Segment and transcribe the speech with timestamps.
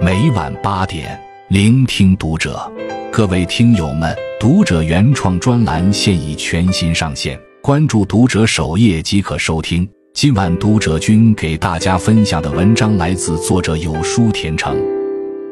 [0.00, 2.70] 每晚八点，聆听读者。
[3.10, 9.88] 各位听友们，读者原创专栏现已全新上线，关注读者首页即可收听。
[10.14, 14.76] 今晚读者君给大家分享的文章来自作者有书甜橙，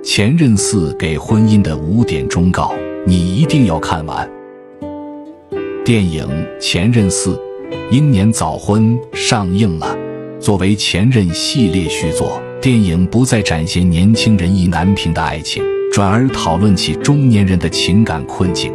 [0.04, 2.72] 前任四给婚姻的五点忠告，
[3.04, 4.30] 你一定要看完。
[5.84, 6.24] 电影
[6.58, 7.34] 《前任四》
[7.90, 9.96] 英年早婚上映了。
[10.38, 18.72] 作为《前任》系列续作，电影不再展现年轻人意难平的爱情，转而讨论起中年人的情感困境。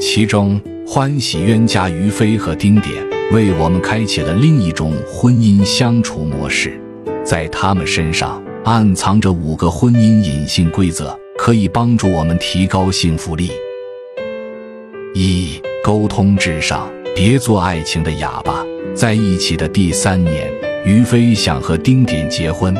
[0.00, 2.94] 其中，欢喜冤家于飞和丁点
[3.32, 6.80] 为我们开启了另一种婚姻相处模式。
[7.22, 13.50] 在他们身上暗藏着五个婚姻隐性规则，可以帮助我们提高幸福力。
[15.14, 18.64] 一沟通至上，别做爱情的哑巴。
[18.94, 20.50] 在一起的第三年，
[20.86, 22.74] 于飞想和丁点结婚。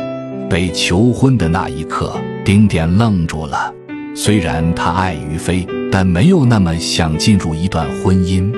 [0.49, 3.73] 被求婚的那一刻，丁点愣住了。
[4.15, 8.51] 虽然他爱于飞，但没有那么想进入一段婚姻。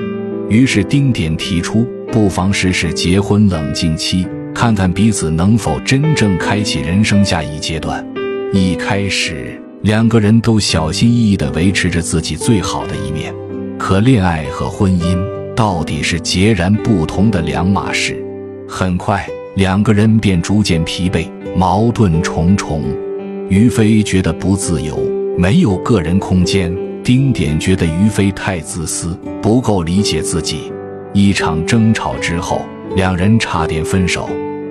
[0.50, 8.06] 于是丁点提出，不妨试试结婚冷静期，看看彼此能否真正开启人生下一阶段。
[8.54, 13.34] 一开始，两个人都小心翼翼地维持着自己最好的一面。
[13.78, 15.18] 可恋爱和婚姻
[15.56, 18.24] 到底是截然不同的两码事。
[18.70, 21.28] 很快，两个人便逐渐疲惫，
[21.58, 22.84] 矛盾重重。
[23.50, 24.96] 于飞觉得不自由，
[25.40, 26.72] 没有个人空间；
[27.04, 30.72] 丁点觉得于飞太自私，不够理解自己。
[31.14, 32.62] 一场争吵之后，
[32.96, 34.30] 两人差点分手。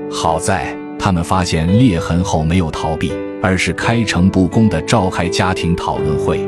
[0.09, 6.39] 好在他们发现裂痕后没有逃避，而是开诚布公地召开家庭讨论会。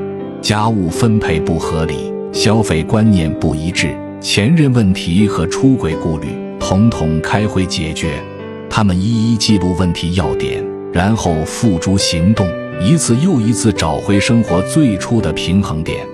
[0.40, 2.12] 家务分配不合理。
[2.30, 6.28] 消费观念不一致，前任问题和出轨顾虑，
[6.60, 8.22] 统统开会解决。
[8.70, 12.46] 他们一一记录问题要点，然后付诸行动，
[12.80, 16.06] 一次又一次找回生活最初的平衡点。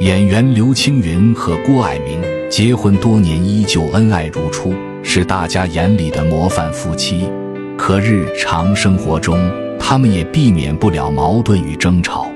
[0.00, 2.20] 演员刘青云和郭蔼明
[2.50, 7.28] 结婚多年，依旧恩爱如初，是大家眼里的模范夫妻。
[7.76, 9.38] 可日常生活中，
[9.78, 12.26] 他们也避免不了矛盾与争吵。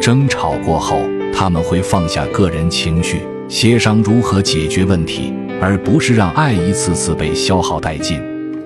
[0.00, 1.00] 争吵过后。
[1.36, 8.22] 他们会放下个人情绪，协商如何解决问题，而不是让爱一次次被消耗殆尽。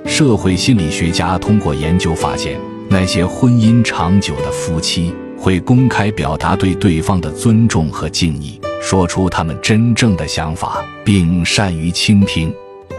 [0.08, 2.58] 社会心理学家通过研究发现，
[2.88, 12.52] 那些婚姻长久的夫妻会公开表达对对方的尊重和敬意，说出他们真正的想法，并善于倾听。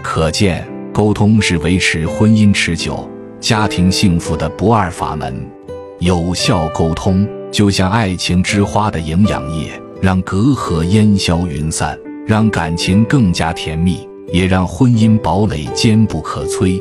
[0.04, 3.10] 可见，沟通是维持婚姻持久、
[3.40, 5.46] 家庭幸福的不二法门。
[5.98, 7.28] 有效沟通。
[7.52, 11.98] 就像爱情之花的营养液，让隔阂烟消云散，
[12.28, 16.80] 让感情更加甜蜜，也让婚姻堡垒坚不可摧。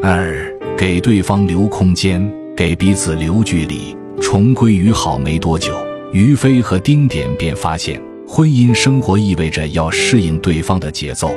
[0.00, 0.32] 二，
[0.76, 3.96] 给对方留空间，给彼此留距离。
[4.20, 5.74] 重归于好没多久，
[6.12, 11.32] 于飞和丁点便发现，婚姻生活意味着要适应对方的节奏。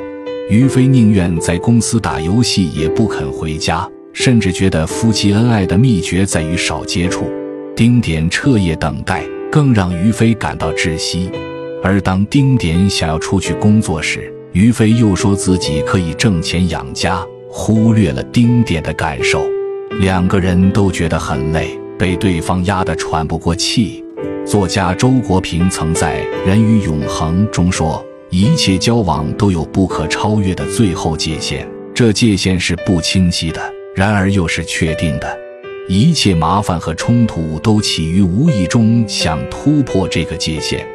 [0.49, 7.25] 于飞宁愿在公司打游戏，也不肯回家，甚至觉得夫妻恩爱的秘诀在于少接触。
[7.75, 11.31] 丁点彻夜等待，更让于飞感到窒息。
[11.83, 19.45] 而当丁点想要出去工作时，于飞又说自己可以挣钱养家，忽略了丁点的感受。
[19.99, 24.03] 两个人都觉得很累，被对方压得喘不过气。
[24.45, 33.61] 作家周国平曾在《人与永恒》中说：“一切交往都有不可超越的最后界限，这界限是不清晰的，
[33.95, 35.37] 然而又是确定的。”
[35.89, 40.87] 一切麻烦和冲突都起于无意中想突破这个界限。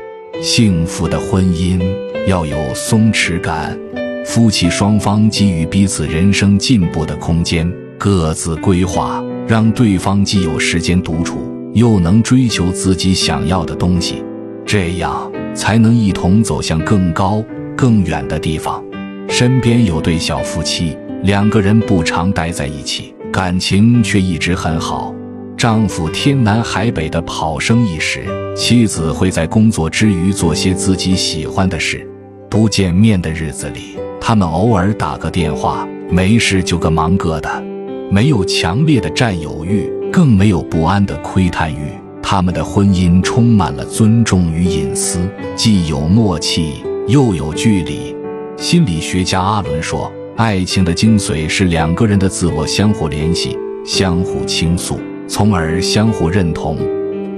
[0.42, 1.80] 幸福的婚姻
[2.26, 3.78] 要有松弛感，
[4.26, 11.38] 夫妻双方给予彼此人生进步的空间，各自规划，让对方既有时间独处，
[11.72, 14.24] 又能追求自己想要的东西，
[14.66, 17.42] 这样才能一同走向更高
[17.76, 18.84] 更远的地方。
[19.28, 23.14] 身边有对小夫妻，两个人不常待在一起。
[23.32, 25.14] 感情却一直很好，
[25.56, 28.26] 丈夫天南海北的跑生意时，
[28.56, 32.06] 妻子会在工作之余做些自己喜欢的事。
[32.50, 37.62] 不见面的日子里，他们偶尔打个电话，没事就各忙各的，
[38.10, 41.92] 没有强烈的占有欲，更没有不安的窥探欲。
[42.20, 45.20] 他们的婚姻充满了尊重与隐私，
[45.54, 48.16] 既有默契，又有距离。
[48.56, 50.12] 心理学家阿伦说。
[50.34, 53.56] 爱情的精髓是两个人的自我相互联系、
[53.86, 54.98] 相互倾诉，
[55.28, 56.76] 从而相互认同。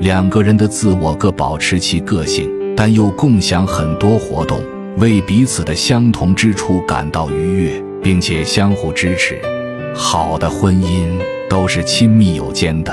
[0.00, 4.58] 两个人的自我各保持其个性，但又共享很多活动，
[4.98, 9.40] 为彼此的相同之处感到愉悦，并且相互支持。
[9.94, 11.06] 好的婚姻
[11.48, 12.92] 都是亲密有间的，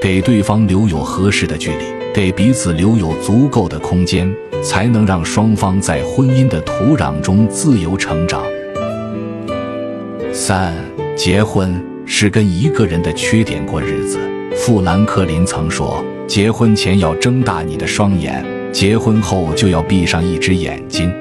[0.00, 1.84] 给对方留有合适的距离，
[2.14, 8.42] 给彼此留有足够的空间，才能让双方在婚姻的土壤中自由成长。
[10.32, 10.74] 三，
[11.14, 14.18] 结婚是跟一个人的缺点过日子。
[14.56, 21.12] 富兰克林曾说：“结婚前要睁大你的双眼，结婚后就要闭上一只眼睛。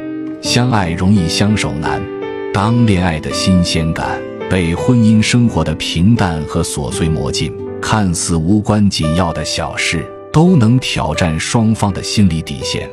[0.41, 2.01] 相爱容易相守难，
[2.53, 12.87] 当恋爱的新鲜感被婚姻生活的平淡和琐碎磨尽。”看似无关紧要的小事，都能挑战双方的心理底线。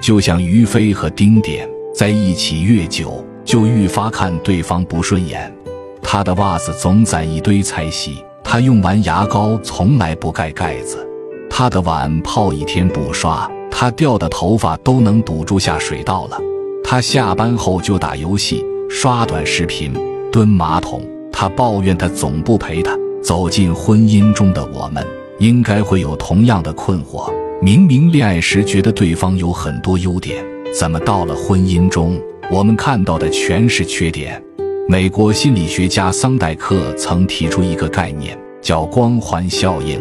[0.00, 5.54] 就像于飞和丁点在一起越久，就愈发看对方不顺眼。
[6.02, 11.06] 他的袜子总攒一堆才洗，他用完牙膏从来不盖盖子。
[11.50, 16.40] 他的碗泡一天不刷，他掉的头发都能堵住下水道了。
[16.90, 19.94] 他下班后就打游戏、刷短视频、
[20.32, 21.08] 蹲马桶。
[21.30, 22.98] 他抱怨他总不陪他。
[23.22, 25.06] 走进婚姻中的我们，
[25.38, 27.32] 应该会有同样的困惑：
[27.62, 30.44] 明明恋爱时觉得对方有很多优点，
[30.76, 32.20] 怎么到了婚姻中，
[32.50, 34.42] 我们看到的全是缺点？
[34.88, 40.00] 美国心理学家桑代克曾提出一个概念，叫“光环效应”，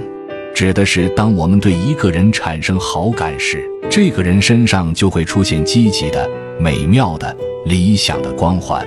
[0.55, 6.27] 指的是当我们对一个人产生好感时，这个人身上就会出现积极的、
[6.59, 7.35] 美妙的、
[7.65, 8.85] 理想的光环。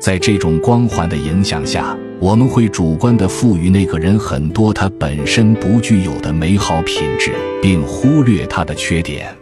[0.00, 7.32] 在这种光环的影响下，我们会主观地赋予那个人很多他本身不具有的美好品质，
[7.62, 9.32] 并忽略他的缺点。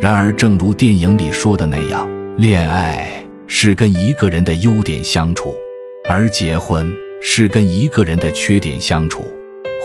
[0.00, 3.08] 然而，正如电影里说的那样，恋爱
[3.46, 5.54] 是跟一个人的优点相处，
[6.08, 6.92] 而结婚
[7.22, 9.24] 是跟一个人的缺点相处。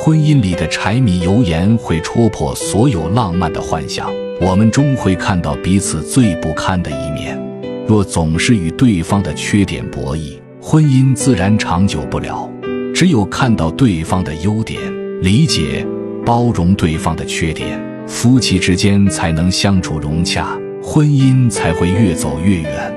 [0.04, 4.12] 婚姻里的柴米油盐会戳破所有浪漫的幻想，
[4.42, 7.43] 我们终会看到彼此最不堪的一面。
[7.88, 12.50] 若总是与对方的缺点博弈，婚姻自然长久不了。
[12.94, 14.80] 只有看到对方的优点，
[15.22, 15.86] 理解、
[16.26, 22.94] 包容对方的缺点，夫妻之间才能相处融洽，婚姻才会越走越远。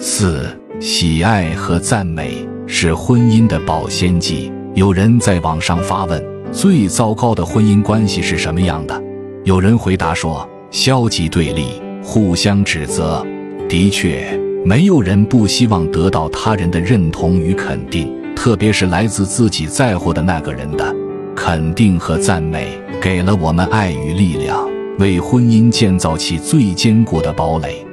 [0.00, 0.44] 四、
[0.80, 4.52] 喜爱和赞美是婚姻的保鲜剂。
[4.74, 9.00] 有人在网上发问：最糟糕的婚姻关系是什么样的？
[9.44, 13.26] 有人回答说：消极对立，互相指责。
[13.68, 14.40] 的确。
[14.64, 20.92] 没有人不希望得到他人的认同与肯定，特别是来自自己在乎的那个人的
[21.36, 24.68] 肯定和赞美，给了我们爱与力量，
[24.98, 27.86] 为婚姻建造起最坚固的堡垒。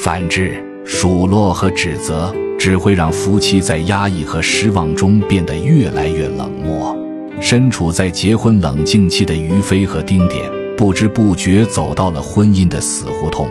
[0.00, 6.96] 反之，数落和指责只会让夫妻在压抑和失望中变得越来越冷漠。
[7.40, 13.48] 身处在结婚冷静期的于飞和丁点，不知不觉走到了婚姻的死胡同，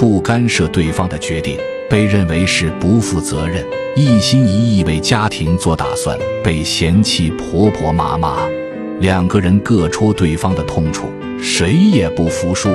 [0.00, 1.58] 不干涉对方的决定。
[1.90, 3.62] 被认为是不负责任，
[3.94, 8.38] 一心一意为家庭做打算，被嫌弃婆婆妈妈，
[9.00, 11.10] 两个人各戳对方的痛处，
[11.42, 12.70] 谁也不服输。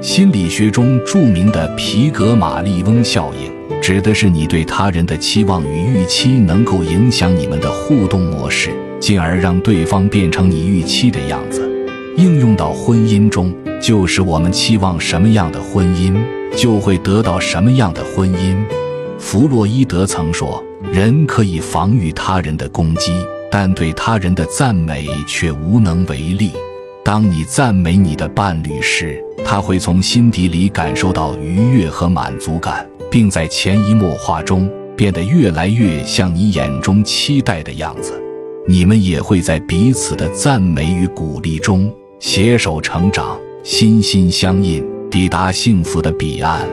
[0.00, 11.70] 心理学中著名的皮格马利翁效应，指的是你对他人的期望与预期能够影响你们的互动模式，进而让对方变成你预期的样子。
[12.16, 16.16] 应用到婚姻中，就是我们期望什么样的婚姻。
[16.56, 18.56] 就会得到什么样的婚姻？
[19.18, 20.62] 弗洛伊德曾说
[20.92, 23.12] ：“人可以防御他人的攻击，
[23.50, 26.52] 但对他人的赞美却无能为力。
[27.04, 38.20] 当你赞美你的伴侣时，他会从心底里感受到愉悦和满足感，并在潜移默化中变得越来越像你眼中期待的样子。
[38.66, 44.84] 你们也会在彼此的赞美与鼓励中携手成长，心心相印。”
[45.14, 46.68] 抵达幸福的彼岸。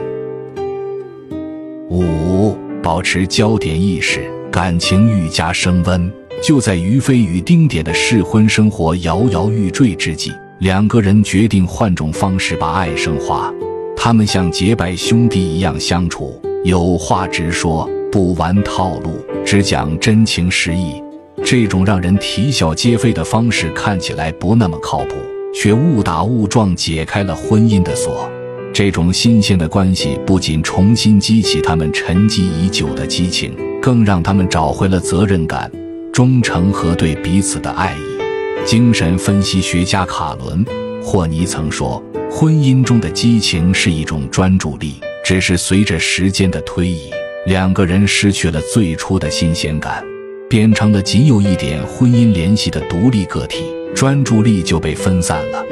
[1.88, 6.12] 五，保持焦点意识，感情愈加升温。
[6.42, 13.54] 就在于飞与丁点的试婚生活摇摇欲坠之际，两个人决定换种方式把爱升华。
[13.96, 21.00] 他们像结拜兄弟一样相处，有话直说，不玩套路，只讲真情实意。
[21.44, 25.14] 这种让人啼笑皆非的方式看起来不那么靠谱。
[25.54, 28.26] 却误打误撞解开了婚姻的锁。
[28.72, 35.70] 这种新鲜的关系不仅重新激起他们沉寂已久的激情，更让他们找回了责任感、
[36.10, 38.64] 忠诚和对彼此的爱意。
[38.64, 40.64] 精神分析学家卡伦·
[41.02, 42.02] 霍尼曾说
[42.32, 47.10] ：“婚姻中的激情是一种专注力，只是随着时间的推移，
[47.46, 50.02] 两个人失去了最初的新鲜感，
[50.48, 53.64] 变成了仅有一点婚姻联系的独立个体。”
[53.94, 55.62] 专注力就被分散了。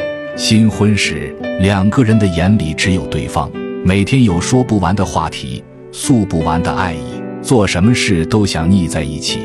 [0.40, 3.52] 新婚时，两个人的眼里只有对方，
[3.84, 9.40] 每天有说不完的话题，诉不完的爱意，做什么事都想腻在一起。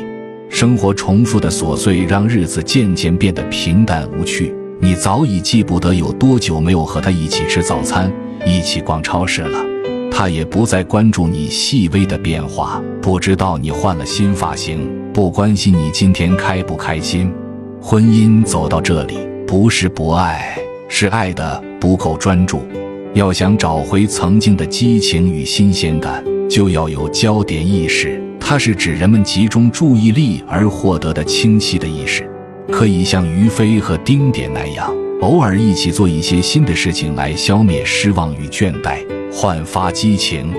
[0.48, 4.54] 生活重复的琐碎让日子渐渐变得平淡无趣。
[4.80, 8.10] 你早已记不得有多久没有和他一起吃早餐，
[8.46, 9.58] 一起逛超市了。
[10.10, 17.30] 他也不再关注你细微的变化，不知道你换了新发型，不关心你今天开不开心。
[17.82, 20.56] 婚姻走到这里，不是不爱，
[20.88, 22.62] 是爱的不够专注。
[23.14, 28.22] 要想找回曾经的激情与新鲜感，就要有焦点意识。
[28.38, 32.30] 它是指人们集中注意力而获得的清晰的意识。
[32.70, 38.98] 可以像于飞和丁点那样，偶尔一起做一些新的事情来消灭失望与倦怠，
[39.32, 40.52] 焕发激情，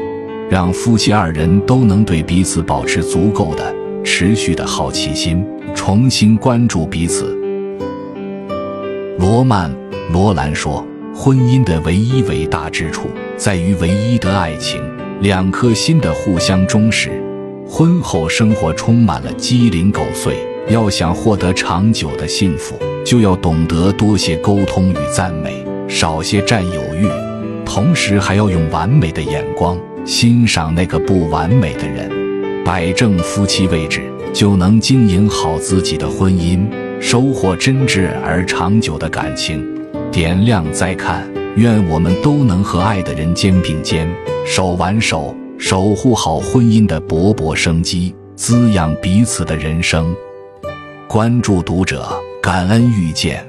[0.50, 7.38] 让夫妻二人都能对彼此保持足够的、持续的好奇心，重新关注彼此。
[9.20, 9.70] 罗曼·
[10.12, 14.82] 罗兰说：“婚姻的唯一伟大之处在于唯一的爱情，
[15.22, 17.12] 两颗心的互相忠实。
[17.68, 20.36] 婚后生活充满了鸡零狗碎。”
[20.70, 27.08] 要想获得长久的幸福，就要懂得多些沟通与赞美，少些占有欲，
[27.64, 32.12] 同时还要用完美的眼光欣赏那个不完美的人，
[32.66, 36.68] 摆正夫妻位置，就能经营好自己的婚姻，
[37.00, 39.66] 收获真挚而长久的感情。
[40.18, 44.12] 点亮再看，愿我们都能和爱的人肩并肩，
[44.48, 50.16] 手挽手，守护好婚姻的勃勃生机，滋养彼此的人生。
[51.08, 53.48] 关注读者，感恩遇见。